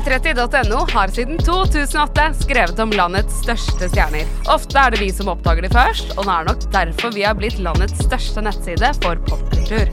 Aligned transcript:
730.no 0.00 0.86
har 0.92 1.08
siden 1.08 1.38
2008 1.38 2.34
skrevet 2.40 2.78
om 2.78 2.90
landets 2.90 3.42
største 3.42 3.88
stjerner. 3.92 4.28
Ofte 4.48 4.78
er 4.80 4.94
det 4.94 5.00
vi 5.02 5.10
som 5.12 5.28
oppdager 5.28 5.66
de 5.66 5.70
først, 5.74 6.14
og 6.16 6.24
det 6.24 6.36
er 6.36 6.46
nok 6.48 6.64
derfor 6.72 7.12
vi 7.12 7.24
har 7.26 7.36
blitt 7.36 7.58
landets 7.60 8.00
største 8.06 8.40
nettside 8.46 8.92
for 9.04 9.20
popkultur. 9.28 9.90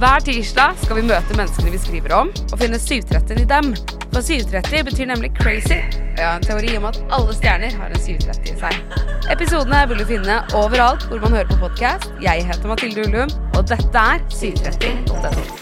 Hver 0.00 0.24
tirsdag 0.24 0.78
skal 0.82 0.98
vi 0.98 1.04
møte 1.06 1.36
menneskene 1.36 1.74
vi 1.74 1.80
skriver 1.82 2.14
om, 2.16 2.32
og 2.48 2.62
finne 2.62 2.80
730 2.80 3.42
i 3.44 3.48
dem. 3.52 3.74
For 4.14 4.24
730 4.24 4.86
betyr 4.88 5.10
nemlig 5.12 5.32
crazy. 5.36 5.78
Jeg 6.16 6.24
har 6.24 6.40
en 6.40 6.46
teori 6.48 6.72
om 6.80 6.88
at 6.88 7.00
alle 7.12 7.36
stjerner 7.36 7.76
har 7.76 7.92
en 7.92 8.00
730 8.00 8.54
i 8.54 8.60
seg. 8.62 9.00
Episodene 9.36 9.84
vil 9.90 10.00
du 10.00 10.08
finne 10.08 10.40
overalt 10.58 11.04
hvor 11.10 11.20
man 11.26 11.36
hører 11.36 11.52
på 11.52 11.60
podkast. 11.66 12.08
Jeg 12.24 12.48
heter 12.48 12.72
Mathilde 12.72 13.04
Ullum, 13.04 13.36
og 13.52 13.68
dette 13.68 14.06
er 14.16 14.24
730.no. 14.32 15.61